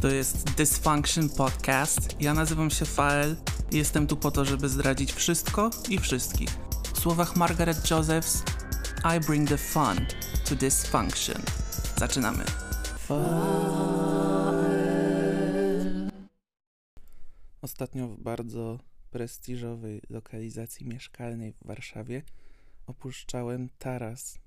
To 0.00 0.08
jest 0.08 0.54
Dysfunction 0.54 1.28
Podcast. 1.28 2.20
Ja 2.20 2.34
nazywam 2.34 2.70
się 2.70 2.84
Fael 2.84 3.36
i 3.72 3.76
jestem 3.76 4.06
tu 4.06 4.16
po 4.16 4.30
to, 4.30 4.44
żeby 4.44 4.68
zdradzić 4.68 5.12
wszystko 5.12 5.70
i 5.88 5.98
wszystkich. 5.98 6.48
W 6.94 6.98
słowach 6.98 7.36
Margaret 7.36 7.90
Josephs, 7.90 8.42
I 9.16 9.26
bring 9.26 9.48
the 9.48 9.58
fun 9.58 10.06
to 10.48 10.54
dysfunction. 10.54 11.42
Zaczynamy. 11.96 12.44
Ostatnio 17.62 18.08
w 18.08 18.20
bardzo 18.20 18.78
prestiżowej 19.10 20.02
lokalizacji 20.10 20.86
mieszkalnej 20.86 21.52
w 21.52 21.66
Warszawie 21.66 22.22
opuszczałem 22.86 23.68
taras 23.78 24.38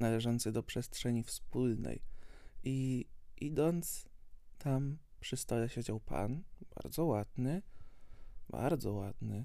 należący 0.00 0.52
do 0.52 0.62
przestrzeni 0.62 1.24
wspólnej 1.24 2.02
i 2.64 3.06
idąc 3.40 4.09
tam 4.60 4.98
przy 5.20 5.36
stole 5.36 5.68
siedział 5.68 6.00
pan, 6.00 6.42
bardzo 6.76 7.04
ładny, 7.04 7.62
bardzo 8.48 8.92
ładny. 8.92 9.44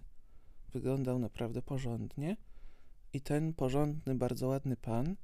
Wyglądał 0.74 1.20
naprawdę 1.20 1.62
porządnie. 1.62 2.38
I 3.14 3.22
ten 3.22 3.54
porządny, 3.54 4.16
bardzo 4.16 4.48
ładny 4.48 4.78
pan, 4.78 5.16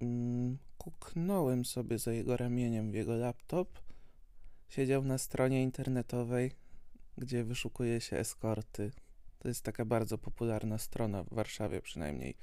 mm, 0.00 0.58
kuknąłem 0.78 1.64
sobie 1.64 1.98
za 1.98 2.12
jego 2.12 2.36
ramieniem 2.36 2.90
w 2.90 2.94
jego 2.94 3.16
laptop. 3.16 3.78
Siedział 4.68 5.04
na 5.04 5.18
stronie 5.18 5.62
internetowej, 5.62 6.52
gdzie 7.18 7.44
wyszukuje 7.44 8.00
się 8.00 8.16
eskorty. 8.16 8.90
To 9.38 9.48
jest 9.48 9.62
taka 9.62 9.84
bardzo 9.84 10.18
popularna 10.18 10.78
strona 10.78 11.24
w 11.24 11.34
Warszawie 11.34 11.80
przynajmniej. 11.80 12.36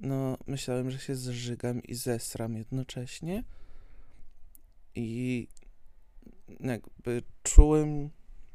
No, 0.00 0.38
myślałem, 0.46 0.90
że 0.90 0.98
się 0.98 1.14
zżygam 1.14 1.82
i 1.82 1.94
zesram 1.94 2.56
jednocześnie 2.56 3.44
i 4.94 5.48
jakby 6.60 7.22
czułem 7.42 8.10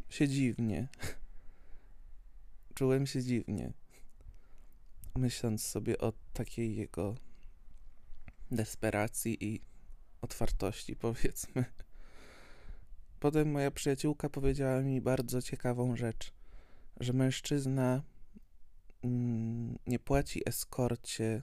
się 0.10 0.28
dziwnie. 0.28 0.88
czułem 2.76 3.08
się 3.08 3.24
dziwnie. 3.24 3.74
Myśląc 5.16 5.64
sobie 5.64 5.98
o 5.98 6.14
takiej 6.34 6.76
jego 6.76 7.16
desperacji 8.52 9.46
i 9.46 9.62
otwartości, 10.22 10.96
powiedzmy. 11.06 11.66
Potem 13.20 13.52
moja 13.52 13.72
przyjaciółka 13.72 14.30
powiedziała 14.30 14.82
mi 14.82 15.02
bardzo 15.02 15.42
ciekawą 15.42 15.96
rzecz, 15.96 16.34
że 17.00 17.14
mężczyzna 17.14 18.04
mm, 19.04 19.78
nie 19.88 20.00
płaci 20.00 20.42
eskorcie 20.46 21.42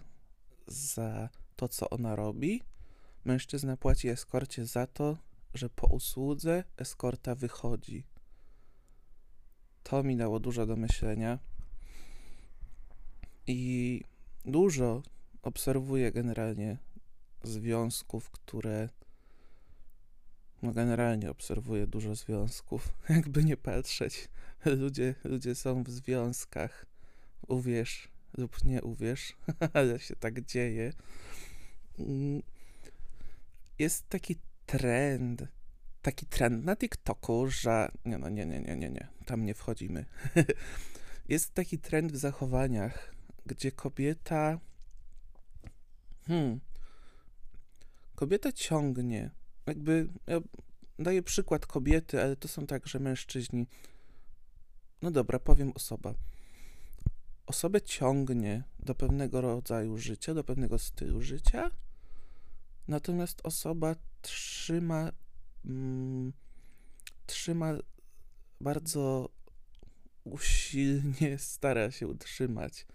za 0.66 1.28
to, 1.56 1.68
co 1.68 1.90
ona 1.90 2.16
robi, 2.16 2.62
Mężczyzna 3.26 3.76
płaci 3.76 4.08
eskorcie 4.08 4.66
za 4.66 4.86
to, 4.86 5.18
że 5.54 5.70
po 5.70 5.86
usłudze 5.86 6.64
eskorta 6.76 7.34
wychodzi. 7.34 8.06
To 9.82 10.02
mi 10.02 10.16
dało 10.16 10.40
dużo 10.40 10.66
do 10.66 10.76
myślenia. 10.76 11.38
I 13.46 14.02
dużo 14.44 15.02
obserwuję 15.42 16.12
generalnie 16.12 16.78
związków, 17.42 18.30
które. 18.30 18.88
No, 20.62 20.72
generalnie 20.72 21.30
obserwuję 21.30 21.86
dużo 21.86 22.14
związków. 22.14 22.92
Jakby 23.08 23.44
nie 23.44 23.56
patrzeć, 23.56 24.28
ludzie, 24.64 25.14
ludzie 25.24 25.54
są 25.54 25.82
w 25.82 25.90
związkach. 25.90 26.86
Uwierz 27.48 28.08
lub 28.38 28.64
nie 28.64 28.82
uwierz, 28.82 29.36
ale 29.74 29.98
się 29.98 30.16
tak 30.16 30.40
dzieje. 30.40 30.92
Jest 33.78 34.08
taki 34.08 34.36
trend, 34.66 35.44
taki 36.02 36.26
trend 36.26 36.64
na 36.64 36.76
TikToku, 36.76 37.46
że 37.48 37.88
nie, 38.04 38.18
no 38.18 38.28
nie, 38.28 38.46
nie, 38.46 38.60
nie, 38.60 38.76
nie, 38.76 38.90
nie, 38.90 39.08
tam 39.26 39.44
nie 39.44 39.54
wchodzimy. 39.54 40.04
jest 41.28 41.54
taki 41.54 41.78
trend 41.78 42.12
w 42.12 42.16
zachowaniach, 42.16 43.14
gdzie 43.46 43.72
kobieta 43.72 44.60
hmm, 46.26 46.60
kobieta 48.14 48.52
ciągnie, 48.52 49.30
jakby 49.66 50.08
ja 50.26 50.40
daję 50.98 51.22
przykład 51.22 51.66
kobiety, 51.66 52.22
ale 52.22 52.36
to 52.36 52.48
są 52.48 52.66
także 52.66 53.00
mężczyźni. 53.00 53.66
No 55.02 55.10
dobra, 55.10 55.38
powiem 55.38 55.72
osoba. 55.74 56.14
Osobę 57.46 57.82
ciągnie 57.82 58.64
do 58.78 58.94
pewnego 58.94 59.40
rodzaju 59.40 59.98
życia, 59.98 60.34
do 60.34 60.44
pewnego 60.44 60.78
stylu 60.78 61.22
życia, 61.22 61.70
Natomiast 62.88 63.40
osoba 63.44 63.96
trzyma, 64.22 65.12
mm, 65.64 66.32
trzyma 67.26 67.74
bardzo 68.60 69.28
usilnie, 70.24 71.38
stara 71.38 71.90
się 71.90 72.08
utrzymać 72.08 72.86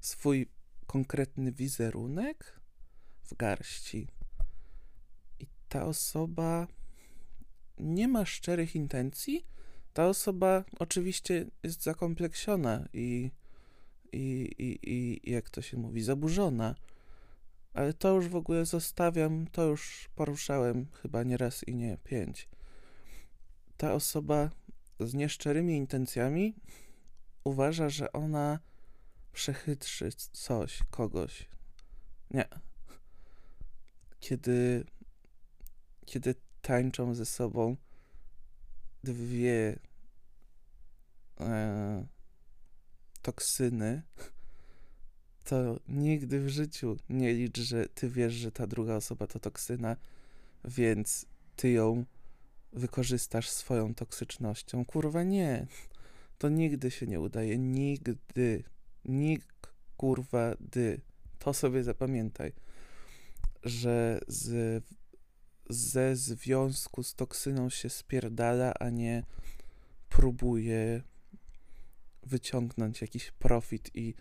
swój 0.00 0.50
konkretny 0.86 1.52
wizerunek 1.52 2.60
w 3.24 3.36
garści. 3.36 4.08
I 5.40 5.46
ta 5.68 5.84
osoba 5.84 6.66
nie 7.78 8.08
ma 8.08 8.24
szczerych 8.24 8.76
intencji. 8.76 9.46
Ta 9.92 10.06
osoba 10.06 10.64
oczywiście 10.78 11.46
jest 11.62 11.82
zakompleksiona 11.82 12.88
i, 12.92 13.30
i, 14.12 14.50
i, 14.58 14.90
i 14.90 15.30
jak 15.30 15.50
to 15.50 15.62
się 15.62 15.76
mówi, 15.76 16.02
zaburzona 16.02 16.74
ale 17.76 17.92
to 17.92 18.14
już 18.14 18.28
w 18.28 18.36
ogóle 18.36 18.66
zostawiam, 18.66 19.46
to 19.46 19.64
już 19.64 20.08
poruszałem 20.14 20.86
chyba 21.02 21.22
nie 21.22 21.36
raz 21.36 21.68
i 21.68 21.74
nie 21.74 21.98
pięć. 22.04 22.48
Ta 23.76 23.92
osoba 23.92 24.50
z 25.00 25.14
nieszczerymi 25.14 25.76
intencjami 25.76 26.54
uważa, 27.44 27.88
że 27.88 28.12
ona 28.12 28.58
przechytrzy 29.32 30.10
coś, 30.32 30.82
kogoś. 30.90 31.48
Nie. 32.30 32.48
Kiedy, 34.20 34.84
kiedy 36.06 36.34
tańczą 36.62 37.14
ze 37.14 37.26
sobą 37.26 37.76
dwie 39.04 39.78
e, 41.40 42.06
toksyny, 43.22 44.02
to 45.46 45.80
nigdy 45.88 46.40
w 46.40 46.48
życiu 46.48 46.96
nie 47.08 47.34
licz, 47.34 47.60
że 47.60 47.86
ty 47.86 48.10
wiesz, 48.10 48.34
że 48.34 48.52
ta 48.52 48.66
druga 48.66 48.94
osoba 48.96 49.26
to 49.26 49.38
toksyna, 49.38 49.96
więc 50.64 51.26
ty 51.56 51.70
ją 51.70 52.04
wykorzystasz 52.72 53.50
swoją 53.50 53.94
toksycznością. 53.94 54.84
Kurwa, 54.84 55.22
nie. 55.22 55.66
To 56.38 56.48
nigdy 56.48 56.90
się 56.90 57.06
nie 57.06 57.20
udaje. 57.20 57.58
Nigdy. 57.58 58.64
Nikt, 59.04 59.72
kurwa, 59.96 60.54
dy. 60.60 61.00
To 61.38 61.54
sobie 61.54 61.84
zapamiętaj, 61.84 62.52
że 63.62 64.20
z, 64.28 64.84
ze 65.70 66.16
związku 66.16 67.02
z 67.02 67.14
toksyną 67.14 67.70
się 67.70 67.90
spierdala, 67.90 68.74
a 68.74 68.90
nie 68.90 69.22
próbuje 70.08 71.02
wyciągnąć 72.22 73.00
jakiś 73.00 73.30
profit 73.30 73.90
i 73.94 74.14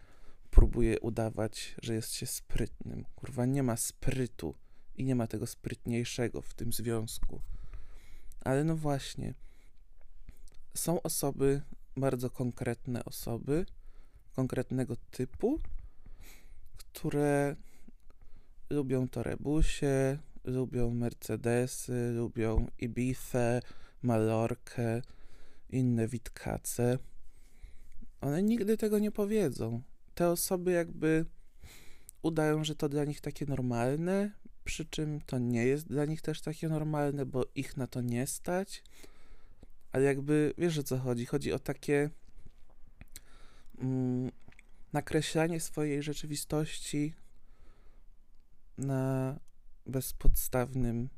próbuje 0.55 0.99
udawać, 0.99 1.75
że 1.81 1.93
jest 1.93 2.13
się 2.13 2.25
sprytnym. 2.25 3.05
Kurwa, 3.15 3.45
nie 3.45 3.63
ma 3.63 3.77
sprytu 3.77 4.55
i 4.95 5.03
nie 5.03 5.15
ma 5.15 5.27
tego 5.27 5.47
sprytniejszego 5.47 6.41
w 6.41 6.53
tym 6.53 6.73
związku. 6.73 7.41
Ale 8.41 8.63
no 8.63 8.75
właśnie, 8.75 9.33
są 10.73 11.01
osoby, 11.01 11.61
bardzo 11.97 12.29
konkretne 12.29 13.05
osoby, 13.05 13.65
konkretnego 14.35 14.95
typu, 15.11 15.59
które 16.77 17.55
lubią 18.69 19.07
torebusie, 19.07 20.17
lubią 20.43 20.89
Mercedesy, 20.89 22.11
lubią 22.11 22.67
Ibifę, 22.79 23.61
Malorkę, 24.01 25.01
inne 25.69 26.07
witkace. 26.07 26.97
One 28.21 28.43
nigdy 28.43 28.77
tego 28.77 28.99
nie 28.99 29.11
powiedzą 29.11 29.81
te 30.15 30.29
osoby 30.29 30.71
jakby 30.71 31.25
udają, 32.21 32.63
że 32.63 32.75
to 32.75 32.89
dla 32.89 33.05
nich 33.05 33.21
takie 33.21 33.45
normalne, 33.45 34.31
przy 34.63 34.85
czym 34.85 35.21
to 35.21 35.39
nie 35.39 35.65
jest 35.65 35.87
dla 35.87 36.05
nich 36.05 36.21
też 36.21 36.41
takie 36.41 36.69
normalne, 36.69 37.25
bo 37.25 37.45
ich 37.55 37.77
na 37.77 37.87
to 37.87 38.01
nie 38.01 38.27
stać. 38.27 38.83
Ale 39.91 40.03
jakby 40.03 40.53
wiesz 40.57 40.77
o 40.77 40.83
co 40.83 40.97
chodzi? 40.97 41.25
Chodzi 41.25 41.53
o 41.53 41.59
takie 41.59 42.09
mm, 43.77 44.31
nakreślanie 44.93 45.59
swojej 45.59 46.03
rzeczywistości 46.03 47.13
na 48.77 49.35
bezpodstawnym 49.85 51.09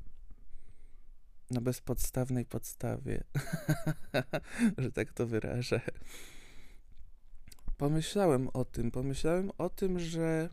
na 1.50 1.60
bezpodstawnej 1.60 2.44
podstawie, 2.44 3.24
że 4.78 4.92
tak 4.92 5.12
to 5.12 5.26
wyrażę 5.26 5.80
pomyślałem 7.78 8.48
o 8.48 8.64
tym. 8.64 8.90
Pomyślałem 8.90 9.50
o 9.58 9.70
tym, 9.70 9.98
że 9.98 10.50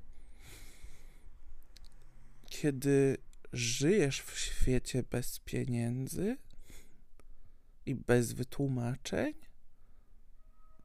kiedy 2.46 3.18
żyjesz 3.54 4.22
w 4.22 4.40
świecie 4.40 5.04
bez 5.04 5.40
pieniędzy 5.40 6.38
i 7.86 7.96
bez 7.96 8.34
wytłumaczeń, 8.34 9.34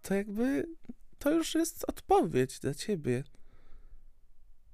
to 0.03 0.15
jakby 0.15 0.67
to 1.19 1.31
już 1.31 1.55
jest 1.55 1.85
odpowiedź 1.89 2.61
dla 2.61 2.75
ciebie. 2.75 3.25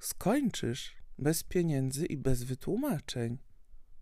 Skończysz 0.00 0.96
bez 1.18 1.42
pieniędzy 1.42 2.06
i 2.06 2.16
bez 2.16 2.42
wytłumaczeń, 2.42 3.38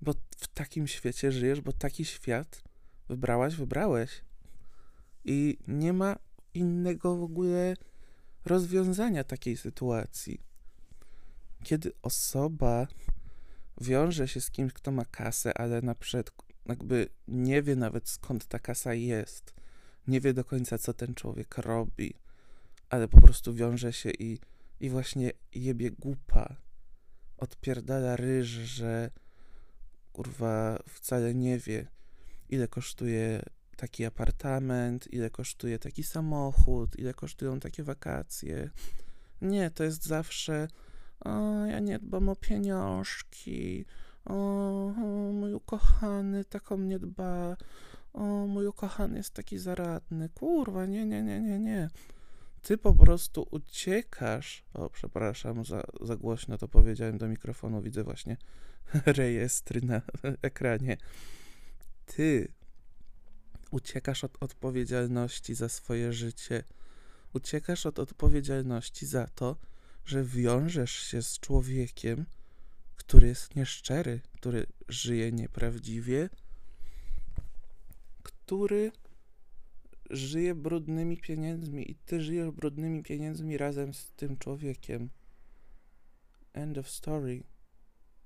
bo 0.01 0.13
w 0.39 0.49
takim 0.49 0.87
świecie 0.87 1.33
żyjesz, 1.33 1.61
bo 1.61 1.73
taki 1.73 2.05
świat 2.05 2.65
wybrałaś, 3.09 3.55
wybrałeś. 3.55 4.25
I 5.25 5.59
nie 5.69 5.93
ma 5.93 6.17
innego 6.55 7.17
w 7.17 7.23
ogóle 7.23 7.77
rozwiązania 8.45 9.25
takiej 9.25 9.57
sytuacji. 9.57 10.41
Kiedy 11.63 11.93
osoba 12.03 12.87
wiąże 13.81 14.29
się 14.29 14.41
z 14.41 14.51
kimś, 14.51 14.73
kto 14.73 14.93
ma 14.93 15.05
kasę, 15.05 15.59
ale 15.59 15.83
na 15.83 15.95
przykład 15.95 16.31
jakby 16.67 17.09
nie 17.29 17.63
wie 17.63 17.77
nawet 17.77 18.09
skąd 18.09 18.47
ta 18.47 18.59
kasa 18.59 18.95
jest, 18.95 19.55
nie 20.07 20.21
wie 20.21 20.35
do 20.35 20.45
końca, 20.45 20.79
co 20.79 20.95
ten 20.95 21.15
człowiek 21.15 21.59
robi, 21.59 22.15
ale 22.91 23.09
po 23.09 23.21
prostu 23.21 23.55
wiąże 23.55 23.93
się 23.93 24.11
i, 24.11 24.39
i 24.81 24.91
właśnie 24.91 25.33
jebie 25.55 25.91
głupa, 25.91 26.57
odpierdala 27.37 28.17
ryż, 28.17 28.47
że 28.49 29.11
kurwa 30.13 30.79
wcale 30.89 31.35
nie 31.35 31.59
wie, 31.59 31.87
ile 32.49 32.69
kosztuje 32.69 33.43
taki 33.75 34.05
apartament, 34.05 35.13
ile 35.13 35.31
kosztuje 35.31 35.79
taki 35.79 36.03
samochód, 36.03 36.99
ile 36.99 37.15
kosztują 37.15 37.61
takie 37.61 37.83
wakacje. 37.83 38.71
Nie, 39.43 39.71
to 39.71 39.85
jest 39.85 40.07
zawsze 40.07 40.69
o, 41.21 41.67
ja 41.67 41.81
nie 41.81 41.99
dbam 41.99 42.29
o 42.29 42.37
pieniążki, 42.37 43.85
o, 44.25 44.35
o 44.87 45.33
mój 45.33 45.55
ukochany 45.55 46.45
tak 46.45 46.73
o 46.73 46.77
mnie 46.77 46.99
dba, 46.99 47.57
o, 48.13 48.47
mój 48.47 48.67
ukochany 48.67 49.17
jest 49.17 49.35
taki 49.35 49.59
zaradny. 49.59 50.29
Kurwa, 50.29 50.87
nie, 50.87 51.07
nie, 51.07 51.23
nie, 51.23 51.41
nie, 51.41 51.59
nie. 51.59 51.91
Ty 52.63 52.79
po 52.79 52.95
prostu 52.95 53.47
uciekasz. 53.51 54.65
O, 54.75 54.91
przepraszam, 54.91 55.65
za, 55.65 55.83
za 56.01 56.17
głośno 56.17 56.59
to 56.59 56.69
powiedziałem 56.69 57.19
do 57.19 57.29
mikrofonu. 57.29 57.83
Widzę 57.83 58.05
właśnie 58.05 58.37
rejestry 59.07 59.81
na 59.81 60.03
ekranie. 60.43 60.97
Ty 62.07 62.53
uciekasz 63.75 64.25
od 64.25 64.43
odpowiedzialności 64.43 65.55
za 65.55 65.69
swoje 65.69 66.13
życie. 66.13 66.65
Uciekasz 67.33 67.87
od 67.87 67.99
odpowiedzialności 67.99 69.07
za 69.07 69.27
to, 69.27 69.57
że 70.05 70.25
wiążesz 70.25 70.93
się 70.93 71.23
z 71.23 71.39
człowiekiem, 71.39 72.27
który 72.97 73.27
jest 73.29 73.57
nieszczery, 73.57 74.21
który 74.33 74.67
żyje 74.89 75.33
nieprawdziwie, 75.33 76.29
który 78.23 78.93
żyje 80.11 80.55
brudnymi 80.55 81.17
pieniędzmi 81.17 81.91
i 81.91 81.95
ty 81.95 82.23
żyjesz 82.23 82.51
brudnymi 82.51 83.03
pieniędzmi 83.03 83.59
razem 83.59 83.95
z 83.95 84.13
tym 84.13 84.37
człowiekiem. 84.37 85.11
End 86.53 86.79
of 86.79 86.91
story. 86.91 87.43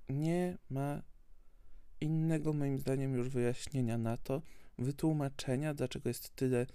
Nie 0.08 0.58
ma 0.70 1.02
innego, 2.00 2.52
moim 2.52 2.78
zdaniem, 2.78 3.14
już 3.14 3.28
wyjaśnienia 3.28 3.98
na 3.98 4.16
to, 4.16 4.42
wytłumaczenia, 4.78 5.74
dlaczego 5.74 6.08
jest 6.08 6.36
tyle 6.36 6.66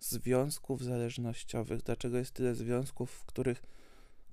związków 0.00 0.84
zależnościowych, 0.84 1.82
dlaczego 1.82 2.18
jest 2.18 2.32
tyle 2.32 2.54
związków, 2.54 3.10
w 3.10 3.24
których 3.24 3.62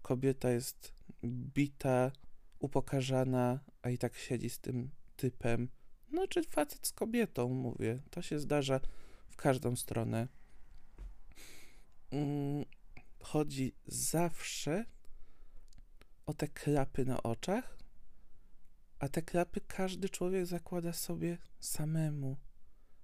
kobieta 0.02 0.50
jest 0.50 0.94
bita, 1.26 2.12
upokarzana, 2.60 3.60
a 3.82 3.90
i 3.90 3.98
tak 3.98 4.16
siedzi 4.16 4.50
z 4.50 4.60
tym 4.60 4.90
typem. 5.16 5.70
No, 6.12 6.28
czy 6.28 6.44
facet 6.44 6.88
z 6.88 6.92
kobietą, 6.92 7.50
mówię. 7.50 8.00
To 8.10 8.22
się 8.22 8.40
zdarza 8.40 8.80
w 9.30 9.36
każdą 9.36 9.76
stronę. 9.76 10.28
Mm, 12.12 12.66
chodzi 13.20 13.76
zawsze 13.88 14.86
o 16.26 16.34
te 16.34 16.48
klapy 16.48 17.06
na 17.06 17.24
oczach, 17.24 17.78
a 19.00 19.10
te 19.10 19.22
klapy 19.22 19.62
każdy 19.68 20.10
człowiek 20.10 20.46
zakłada 20.46 20.94
sobie 20.94 21.38
samemu. 21.60 22.38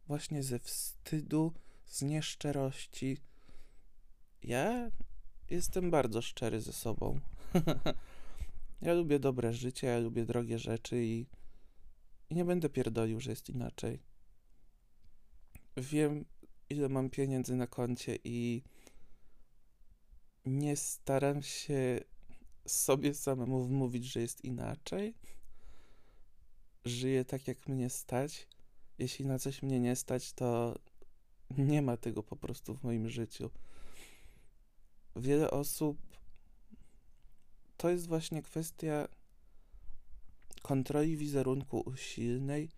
Właśnie 0.08 0.44
ze 0.44 0.60
wstydu, 0.60 1.54
z 1.86 2.02
nieszczerości. 2.02 3.18
Ja 4.44 4.92
jestem 5.50 5.92
bardzo 5.92 6.22
szczery 6.22 6.62
ze 6.62 6.74
sobą. 6.74 7.20
ja 8.82 8.94
lubię 8.94 9.20
dobre 9.20 9.54
życie, 9.54 9.88
ja 9.88 10.00
lubię 10.00 10.26
drogie 10.26 10.60
rzeczy 10.60 11.06
i, 11.06 11.26
i 12.30 12.36
nie 12.36 12.46
będę 12.46 12.70
pierdolił, 12.70 13.20
że 13.20 13.30
jest 13.30 13.50
inaczej. 13.50 14.00
Wiem, 15.78 16.26
ile 16.70 16.90
mam 16.90 17.10
pieniędzy 17.10 17.56
na 17.56 17.68
koncie 17.68 18.18
i 18.24 18.64
nie 20.46 20.76
staram 20.76 21.42
się 21.44 22.00
sobie 22.68 23.14
samemu 23.14 23.66
wmówić, 23.66 24.06
że 24.06 24.22
jest 24.22 24.46
inaczej. 24.46 25.16
Żyję 26.86 27.26
tak, 27.26 27.48
jak 27.48 27.68
mnie 27.68 27.90
stać. 27.90 28.48
Jeśli 29.00 29.25
na 29.25 29.40
coś 29.40 29.62
mnie 29.62 29.80
nie 29.80 29.95
stać, 29.95 30.34
to 30.34 30.75
nie 31.57 31.81
ma 31.81 31.98
tego 31.98 32.24
po 32.24 32.36
prostu 32.36 32.75
w 32.75 32.84
moim 32.84 33.10
życiu 33.10 33.50
wiele 35.16 35.51
osób 35.51 35.98
to 37.78 37.90
jest 37.90 38.07
właśnie 38.07 38.42
kwestia 38.42 39.07
kontroli 40.62 41.18
wizerunku 41.18 41.94
silnej 41.95 42.69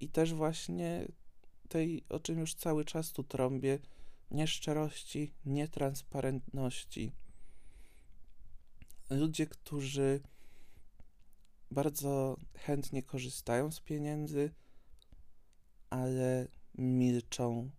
i 0.00 0.08
też 0.08 0.34
właśnie 0.34 1.08
tej, 1.68 2.04
o 2.08 2.20
czym 2.20 2.38
już 2.38 2.54
cały 2.54 2.84
czas 2.84 3.12
tu 3.12 3.24
trąbię, 3.24 3.78
nieszczerości, 4.30 5.34
nietransparentności. 5.44 7.12
Ludzie, 9.10 9.46
którzy 9.46 10.20
bardzo 11.70 12.36
chętnie 12.54 13.02
korzystają 13.02 13.72
z 13.72 13.80
pieniędzy, 13.80 14.50
ale 15.90 16.48
milczą, 16.74 17.70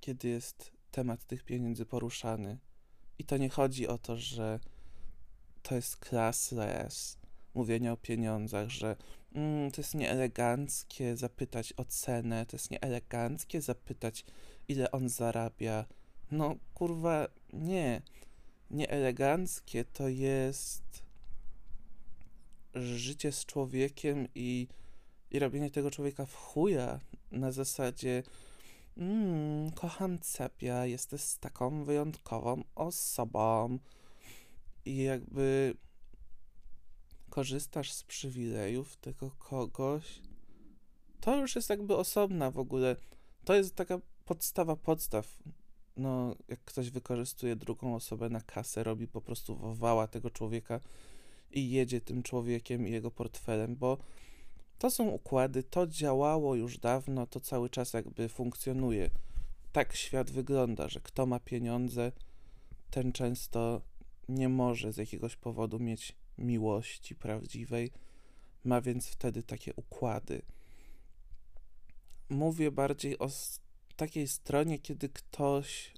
kiedy 0.00 0.28
jest 0.28 0.72
temat 0.90 1.24
tych 1.24 1.44
pieniędzy 1.44 1.86
poruszany. 1.86 2.58
I 3.18 3.24
to 3.24 3.36
nie 3.36 3.48
chodzi 3.48 3.88
o 3.88 3.98
to, 3.98 4.16
że 4.16 4.60
to 5.62 5.74
jest 5.74 5.96
classless, 5.96 7.18
mówienie 7.54 7.92
o 7.92 7.96
pieniądzach, 7.96 8.68
że 8.68 8.96
mm, 9.34 9.70
to 9.70 9.80
jest 9.80 9.94
nieeleganckie 9.94 11.16
zapytać 11.16 11.74
o 11.76 11.84
cenę, 11.84 12.46
to 12.46 12.56
jest 12.56 12.70
nieeleganckie 12.70 13.60
zapytać, 13.60 14.24
ile 14.68 14.90
on 14.90 15.08
zarabia. 15.08 15.84
No, 16.30 16.56
kurwa, 16.74 17.28
nie. 17.52 18.02
Nieeleganckie 18.70 19.84
to 19.84 20.08
jest 20.08 21.02
życie 22.74 23.32
z 23.32 23.46
człowiekiem 23.46 24.28
i, 24.34 24.68
i 25.30 25.38
robienie 25.38 25.70
tego 25.70 25.90
człowieka 25.90 26.26
w 26.26 26.34
chuja 26.34 27.00
na 27.30 27.52
zasadzie 27.52 28.22
Mmm, 28.98 29.70
kocham 29.72 30.18
ciebie, 30.18 30.74
jesteś 30.84 31.22
taką 31.40 31.84
wyjątkową 31.84 32.64
osobą. 32.74 33.78
I 34.84 34.96
jakby 34.96 35.74
korzystasz 37.30 37.92
z 37.92 38.02
przywilejów 38.02 38.96
tego 38.96 39.30
kogoś, 39.30 40.22
to 41.20 41.36
już 41.36 41.56
jest 41.56 41.70
jakby 41.70 41.96
osobna 41.96 42.50
w 42.50 42.58
ogóle. 42.58 42.96
To 43.44 43.54
jest 43.54 43.74
taka 43.74 43.98
podstawa 44.24 44.76
podstaw. 44.76 45.38
No, 45.96 46.34
jak 46.48 46.60
ktoś 46.64 46.90
wykorzystuje 46.90 47.56
drugą 47.56 47.94
osobę 47.94 48.28
na 48.28 48.40
kasę, 48.40 48.84
robi 48.84 49.08
po 49.08 49.20
prostu 49.20 49.56
wowała 49.56 50.06
tego 50.06 50.30
człowieka 50.30 50.80
i 51.50 51.70
jedzie 51.70 52.00
tym 52.00 52.22
człowiekiem 52.22 52.88
i 52.88 52.90
jego 52.90 53.10
portfelem, 53.10 53.76
bo 53.76 53.98
to 54.78 54.90
są 54.90 55.08
układy, 55.08 55.62
to 55.62 55.86
działało 55.86 56.54
już 56.54 56.78
dawno, 56.78 57.26
to 57.26 57.40
cały 57.40 57.70
czas 57.70 57.92
jakby 57.92 58.28
funkcjonuje. 58.28 59.10
Tak 59.72 59.96
świat 59.96 60.30
wygląda, 60.30 60.88
że 60.88 61.00
kto 61.00 61.26
ma 61.26 61.40
pieniądze, 61.40 62.12
ten 62.90 63.12
często 63.12 63.80
nie 64.28 64.48
może 64.48 64.92
z 64.92 64.96
jakiegoś 64.96 65.36
powodu 65.36 65.78
mieć 65.78 66.16
miłości 66.38 67.14
prawdziwej, 67.14 67.90
ma 68.64 68.80
więc 68.80 69.08
wtedy 69.08 69.42
takie 69.42 69.74
układy. 69.74 70.42
Mówię 72.28 72.70
bardziej 72.70 73.18
o 73.18 73.28
takiej 73.96 74.28
stronie, 74.28 74.78
kiedy 74.78 75.08
ktoś 75.08 75.94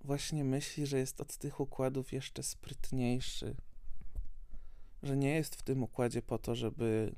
właśnie 0.00 0.44
myśli, 0.44 0.86
że 0.86 0.98
jest 0.98 1.20
od 1.20 1.36
tych 1.36 1.60
układów 1.60 2.12
jeszcze 2.12 2.42
sprytniejszy, 2.42 3.56
że 5.02 5.16
nie 5.16 5.34
jest 5.34 5.56
w 5.56 5.62
tym 5.62 5.82
układzie 5.82 6.22
po 6.22 6.38
to, 6.38 6.54
żeby 6.54 7.14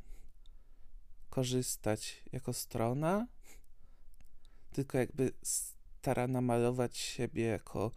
korzystać 1.30 2.24
jako 2.32 2.52
strona, 2.52 3.26
tylko 4.72 4.98
jakby 4.98 5.32
stara 5.42 6.28
namalować 6.28 6.98
siebie 6.98 7.44
jako 7.44 7.92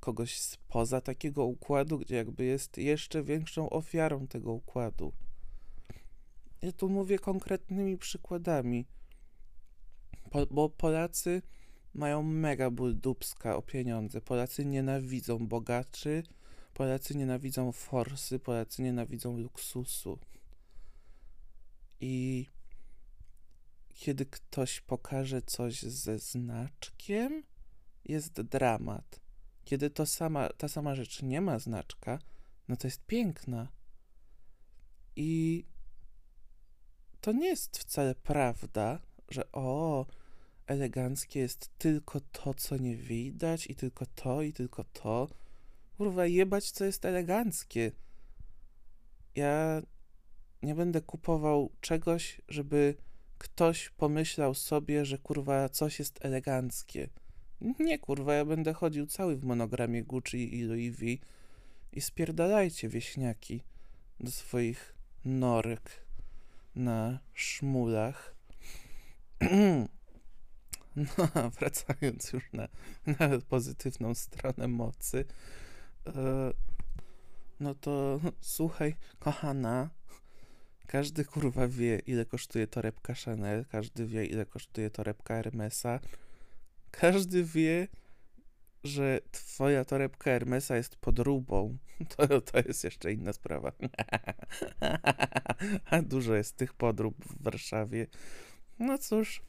kogoś 0.00 0.38
spoza 0.38 1.00
takiego 1.00 1.44
układu, 1.44 1.98
gdzie 1.98 2.16
jakby 2.16 2.44
jest 2.44 2.78
jeszcze 2.78 3.22
większą 3.22 3.70
ofiarą 3.70 4.26
tego 4.26 4.52
układu. 4.52 5.12
Ja 6.62 6.72
tu 6.72 6.88
mówię 6.88 7.18
konkretnymi 7.18 7.98
przykładami, 7.98 8.86
po, 10.30 10.46
bo 10.46 10.68
Polacy 10.68 11.42
mają 11.94 12.22
mega 12.22 12.70
ból 12.70 12.96
dubska 12.96 13.56
o 13.56 13.62
pieniądze. 13.62 14.20
Polacy 14.20 14.64
nienawidzą 14.64 15.46
bogaczy, 15.46 16.22
Polacy 16.74 17.14
nienawidzą 17.14 17.72
forsy, 17.72 18.38
Polacy 18.38 18.82
nienawidzą 18.82 19.38
luksusu. 19.38 20.18
I 22.00 22.46
kiedy 23.88 24.26
ktoś 24.26 24.80
pokaże 24.80 25.42
coś 25.42 25.82
ze 25.82 26.18
znaczkiem, 26.18 27.42
jest 28.04 28.40
dramat. 28.40 29.20
Kiedy 29.64 29.90
to 29.90 30.06
sama, 30.06 30.48
ta 30.48 30.68
sama 30.68 30.94
rzecz 30.94 31.22
nie 31.22 31.40
ma 31.40 31.58
znaczka, 31.58 32.18
no 32.68 32.76
to 32.76 32.86
jest 32.86 33.06
piękna. 33.06 33.68
I 35.16 35.64
to 37.20 37.32
nie 37.32 37.46
jest 37.46 37.78
wcale 37.78 38.14
prawda, 38.14 39.00
że 39.28 39.52
o, 39.52 40.06
eleganckie 40.66 41.40
jest 41.40 41.78
tylko 41.78 42.20
to, 42.20 42.54
co 42.54 42.76
nie 42.76 42.96
widać, 42.96 43.66
i 43.66 43.74
tylko 43.74 44.06
to, 44.06 44.42
i 44.42 44.52
tylko 44.52 44.84
to. 44.84 45.28
Kurwa, 45.96 46.26
jebać, 46.26 46.70
co 46.70 46.84
jest 46.84 47.04
eleganckie. 47.04 47.92
Ja 49.34 49.82
nie 50.62 50.74
będę 50.74 51.00
kupował 51.00 51.72
czegoś, 51.80 52.40
żeby 52.48 52.94
ktoś 53.38 53.90
pomyślał 53.90 54.54
sobie, 54.54 55.04
że 55.04 55.18
kurwa 55.18 55.68
coś 55.68 55.98
jest 55.98 56.24
eleganckie. 56.24 57.08
Nie 57.78 57.98
kurwa, 57.98 58.34
ja 58.34 58.44
będę 58.44 58.72
chodził 58.72 59.06
cały 59.06 59.36
w 59.36 59.44
monogramie 59.44 60.02
Gucci 60.02 60.56
i 60.56 60.62
Louis 60.62 60.96
V 60.96 61.06
i 61.92 62.00
spierdalajcie 62.00 62.88
wieśniaki 62.88 63.62
do 64.20 64.30
swoich 64.30 64.94
norek 65.24 66.06
na 66.74 67.18
szmulach. 67.34 68.34
No, 70.96 71.50
wracając 71.50 72.32
już 72.32 72.52
na, 72.52 72.68
na 73.06 73.38
pozytywną 73.48 74.14
stronę 74.14 74.68
mocy, 74.68 75.24
no 77.60 77.74
to 77.74 78.20
słuchaj, 78.40 78.96
kochana, 79.18 79.90
każdy 80.86 81.24
kurwa 81.24 81.68
wie, 81.68 81.98
ile 82.06 82.24
kosztuje 82.24 82.66
torebka 82.66 83.14
Chanel, 83.14 83.64
każdy 83.64 84.06
wie, 84.06 84.26
ile 84.26 84.46
kosztuje 84.46 84.90
torebka 84.90 85.34
Hermesa, 85.34 86.00
każdy 86.90 87.44
wie, 87.44 87.88
że 88.84 89.20
twoja 89.30 89.84
torebka 89.84 90.24
Hermesa 90.30 90.76
jest 90.76 90.96
podróbą. 90.96 91.76
To, 92.16 92.40
to 92.40 92.58
jest 92.58 92.84
jeszcze 92.84 93.12
inna 93.12 93.32
sprawa. 93.32 93.72
A 95.90 96.02
dużo 96.02 96.34
jest 96.34 96.56
tych 96.56 96.74
podrób 96.74 97.24
w 97.24 97.42
Warszawie. 97.42 98.06
No 98.78 98.98
cóż, 98.98 99.42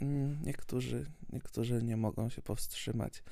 mm, 0.00 0.38
niektórzy, 0.42 1.06
niektórzy 1.32 1.82
nie 1.82 1.96
mogą 1.96 2.30
się 2.30 2.42
powstrzymać. 2.42 3.22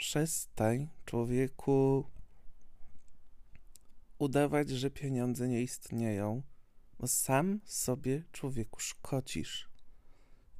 Przestań, 0.00 0.88
człowieku, 1.04 2.04
udawać, 4.18 4.70
że 4.70 4.90
pieniądze 4.90 5.48
nie 5.48 5.62
istnieją, 5.62 6.42
bo 6.98 7.06
sam 7.06 7.60
sobie 7.64 8.22
człowieku 8.32 8.80
szkodzisz. 8.80 9.70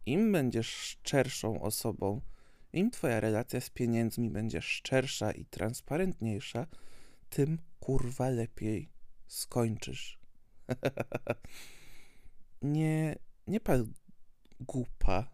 Im 0.07 0.33
będziesz 0.33 0.69
szczerszą 0.69 1.63
osobą, 1.63 2.21
im 2.73 2.91
twoja 2.91 3.21
relacja 3.21 3.61
z 3.61 3.71
pieniędzmi 3.71 4.31
będzie 4.31 4.63
szczersza 4.63 5.33
i 5.33 5.45
transparentniejsza, 5.45 6.67
tym 7.31 7.59
kurwa 7.79 8.29
lepiej 8.29 8.93
skończysz. 9.27 10.19
nie, 12.63 13.19
nie 13.47 13.61
pal 13.61 13.87
głupa, 14.61 15.31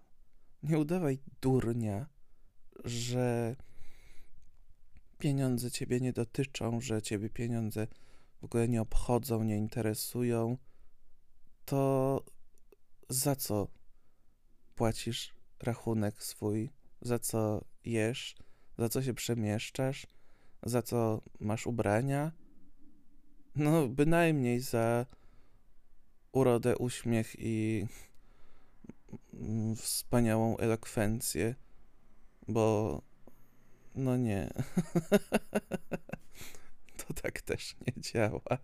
nie 0.63 0.79
udawaj 0.79 1.19
durnia, 1.41 2.07
że 2.85 3.57
pieniądze 5.19 5.71
ciebie 5.71 6.01
nie 6.01 6.13
dotyczą, 6.13 6.81
że 6.81 7.03
ciebie 7.03 7.31
pieniądze 7.31 7.87
w 8.41 8.45
ogóle 8.45 8.69
nie 8.69 8.83
obchodzą, 8.83 9.43
nie 9.43 9.57
interesują, 9.57 10.59
to 11.65 12.23
za 13.09 13.37
co 13.37 13.69
płacisz 14.75 15.35
rachunek 15.63 16.23
swój, 16.23 16.71
za 17.01 17.19
co 17.19 17.65
jesz, 17.85 18.37
za 18.79 18.89
co 18.89 19.03
się 19.03 19.15
przemieszczasz, 19.15 20.07
za 20.63 20.83
co 20.83 21.23
masz 21.41 21.67
ubrania? 21.67 22.33
No, 23.57 23.89
bynajmniej 23.89 24.61
za 24.61 25.07
urodę, 26.33 26.77
uśmiech 26.77 27.37
i 27.39 27.87
wspaniałą 29.77 30.57
elokwencję, 30.57 31.55
bo 32.49 33.03
no 33.97 34.17
nie. 34.17 34.51
to 37.07 37.15
tak 37.23 37.41
też 37.41 37.77
nie 37.87 38.03
działa. 38.03 38.59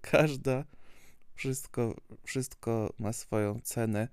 Każda, 0.00 0.64
wszystko, 1.34 1.94
wszystko 2.24 2.94
ma 2.98 3.12
swoją 3.12 3.60
cenę. 3.60 4.08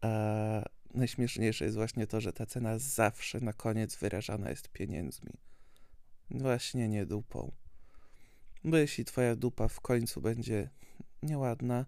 A 0.00 0.08
najśmieszniejsze 0.94 1.64
jest 1.64 1.76
właśnie 1.76 2.06
to, 2.06 2.20
że 2.20 2.32
ta 2.32 2.46
cena 2.46 2.78
zawsze 2.78 3.40
na 3.40 3.52
koniec 3.52 3.96
wyrażana 3.96 4.50
jest 4.50 4.68
pieniędzmi. 4.68 5.32
Właśnie 6.30 6.88
nie 6.88 7.06
dupą. 7.06 7.52
Bo 8.64 8.76
jeśli 8.76 9.04
twoja 9.04 9.36
dupa 9.36 9.68
w 9.68 9.80
końcu 9.80 10.20
będzie 10.20 10.70
nieładna, 11.22 11.86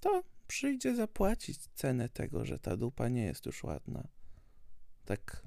to 0.00 0.22
przyjdzie 0.46 0.96
zapłacić 0.96 1.58
cenę 1.74 2.08
tego, 2.08 2.44
że 2.44 2.58
ta 2.58 2.76
dupa 2.76 3.08
nie 3.08 3.24
jest 3.24 3.46
już 3.46 3.64
ładna. 3.64 4.08
Tak 5.04 5.43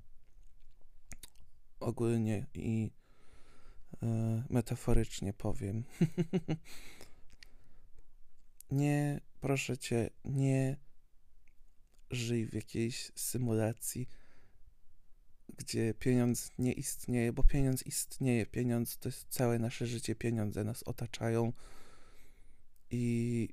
ogólnie 1.79 2.45
i 2.53 2.91
e, 4.03 4.43
metaforycznie 4.49 5.33
powiem. 5.33 5.83
nie, 8.71 9.21
proszę 9.39 9.77
cię, 9.77 10.09
nie 10.25 10.77
żyj 12.11 12.45
w 12.45 12.53
jakiejś 12.53 13.11
symulacji, 13.15 14.07
gdzie 15.57 15.93
pieniądz 15.93 16.51
nie 16.59 16.73
istnieje, 16.73 17.33
bo 17.33 17.43
pieniądz 17.43 17.85
istnieje. 17.85 18.45
Pieniądz 18.45 18.97
to 18.97 19.09
jest 19.09 19.25
całe 19.29 19.59
nasze 19.59 19.87
życie, 19.87 20.15
pieniądze 20.15 20.63
nas 20.63 20.83
otaczają 20.83 21.53
i 22.91 23.49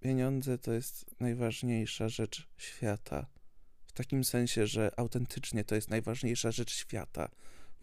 pieniądze 0.00 0.58
to 0.58 0.72
jest 0.72 1.20
najważniejsza 1.20 2.08
rzecz 2.08 2.48
świata. 2.56 3.26
W 3.92 3.94
takim 3.94 4.24
sensie, 4.24 4.66
że 4.66 4.90
autentycznie 4.96 5.64
to 5.64 5.74
jest 5.74 5.90
najważniejsza 5.90 6.52
rzecz 6.52 6.74
świata, 6.74 7.28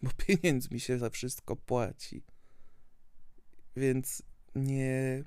bo 0.02 0.10
pieniędzmi 0.26 0.80
się 0.80 0.98
za 0.98 1.10
wszystko 1.10 1.56
płaci. 1.56 2.22
Więc 3.76 4.22
nie 4.54 5.24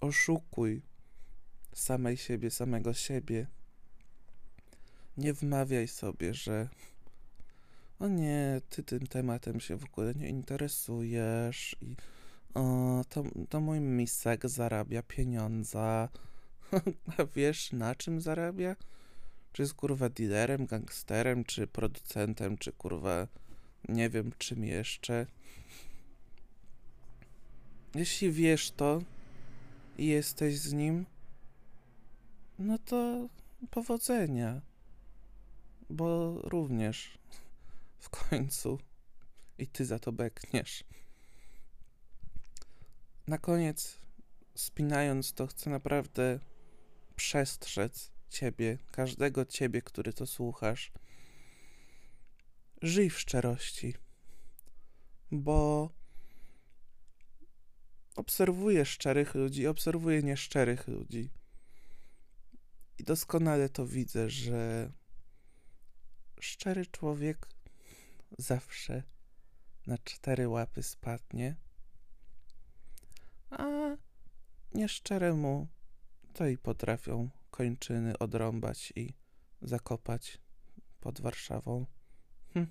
oszukuj 0.00 0.82
samej 1.74 2.16
siebie, 2.16 2.50
samego 2.50 2.94
siebie. 2.94 3.46
Nie 5.16 5.32
wmawiaj 5.32 5.88
sobie, 5.88 6.34
że 6.34 6.68
o 7.98 8.08
nie, 8.08 8.60
ty 8.68 8.82
tym 8.82 9.06
tematem 9.06 9.60
się 9.60 9.76
w 9.76 9.84
ogóle 9.84 10.14
nie 10.14 10.28
interesujesz 10.28 11.76
i 11.80 11.96
o, 12.54 13.04
to, 13.08 13.24
to 13.48 13.60
mój 13.60 13.80
misek 13.80 14.48
zarabia 14.48 15.02
pieniądze. 15.02 15.78
A 17.18 17.24
wiesz 17.34 17.72
na 17.72 17.94
czym 17.94 18.20
zarabia? 18.20 18.76
Czy 19.52 19.62
jest 19.62 19.74
kurwa 19.74 20.08
dealerem, 20.08 20.66
gangsterem, 20.66 21.44
czy 21.44 21.66
producentem, 21.66 22.58
czy 22.58 22.72
kurwa 22.72 23.26
nie 23.88 24.10
wiem 24.10 24.32
czym 24.38 24.64
jeszcze. 24.64 25.26
Jeśli 27.94 28.32
wiesz 28.32 28.70
to 28.70 29.02
i 29.98 30.06
jesteś 30.06 30.58
z 30.58 30.72
nim, 30.72 31.06
no 32.58 32.78
to 32.78 33.28
powodzenia. 33.70 34.60
Bo 35.90 36.40
również 36.42 37.18
w 37.98 38.08
końcu 38.08 38.78
i 39.58 39.66
ty 39.66 39.84
za 39.84 39.98
to 39.98 40.12
bekniesz. 40.12 40.84
Na 43.26 43.38
koniec, 43.38 43.98
spinając 44.54 45.32
to, 45.32 45.46
chcę 45.46 45.70
naprawdę 45.70 46.38
przestrzec 47.16 48.10
ciebie, 48.28 48.78
każdego 48.90 49.44
ciebie, 49.44 49.82
który 49.82 50.12
to 50.12 50.26
słuchasz. 50.26 50.92
Żyj 52.82 53.10
w 53.10 53.20
szczerości, 53.20 53.94
bo 55.30 55.90
obserwuję 58.16 58.84
szczerych 58.84 59.34
ludzi, 59.34 59.66
obserwuję 59.66 60.22
nieszczerych 60.22 60.88
ludzi. 60.88 61.30
I 62.98 63.04
doskonale 63.04 63.68
to 63.68 63.86
widzę, 63.86 64.30
że 64.30 64.92
szczery 66.40 66.86
człowiek 66.86 67.48
zawsze 68.38 69.02
na 69.86 69.98
cztery 69.98 70.48
łapy 70.48 70.82
spadnie, 70.82 71.56
a 73.50 73.66
nieszczeremu 74.74 75.68
to 76.32 76.46
i 76.46 76.58
potrafią 76.58 77.30
kończyny 77.58 78.18
odrąbać 78.18 78.92
i 78.96 79.14
zakopać 79.62 80.38
pod 81.00 81.20
Warszawą. 81.20 81.86
Hm. 82.54 82.66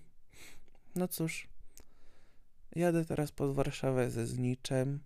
No 0.96 1.08
cóż, 1.08 1.48
jadę 2.76 3.06
teraz 3.06 3.32
pod 3.32 3.56
Warszawę 3.56 4.12
ze 4.12 4.28
zniczem. 4.28 5.00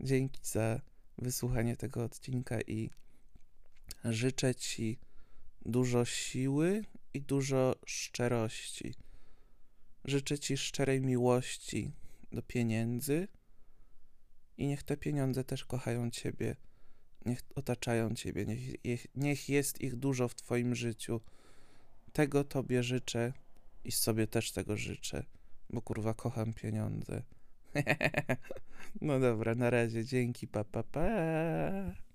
Dzięki 0.00 0.40
za 0.44 0.80
wysłuchanie 1.18 1.76
tego 1.76 2.04
odcinka 2.04 2.60
i 2.60 2.90
życzę 4.04 4.54
Ci 4.54 4.98
dużo 5.66 6.04
siły 6.04 6.84
i 7.14 7.22
dużo 7.22 7.74
szczerości. 7.86 8.94
Życzę 10.04 10.38
Ci 10.38 10.56
szczerej 10.56 11.00
miłości 11.00 11.92
do 12.32 12.42
pieniędzy 12.42 13.28
i 14.56 14.66
niech 14.66 14.82
te 14.82 14.96
pieniądze 14.96 15.44
też 15.44 15.64
kochają 15.64 16.10
Ciebie, 16.10 16.56
niech 17.26 17.40
otaczają 17.54 18.14
Ciebie, 18.14 18.46
niech, 18.46 19.06
niech, 19.14 19.48
jest 19.48 19.80
ich 19.80 19.96
dużo 19.96 20.28
w 20.28 20.34
Twoim 20.34 20.74
życiu. 20.74 21.20
Tego 22.12 22.44
Tobie 22.44 22.82
życzę 22.82 23.32
i 23.84 23.92
sobie 23.92 24.26
też 24.26 24.52
tego 24.52 24.76
życzę, 24.76 25.24
bo 25.70 25.82
kurwa 25.82 26.14
kocham 26.14 26.52
pieniądze. 26.52 27.22
no 29.00 29.20
dobra, 29.20 29.54
na 29.54 29.70
razie, 29.70 30.04
dzięki, 30.04 30.48
pa 30.48 30.64
pa 30.64 30.82
pa. 30.82 32.07